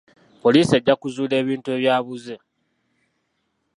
[0.41, 2.35] Poliisi ejja kuzuula ebintu ebyabuze.